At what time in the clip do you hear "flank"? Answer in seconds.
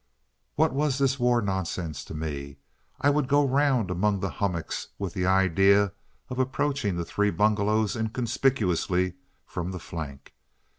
9.79-10.33